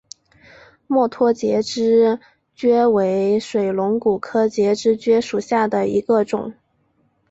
[0.87, 2.19] 墨脱节肢
[2.55, 6.55] 蕨为水龙骨科节肢蕨属下的一个种。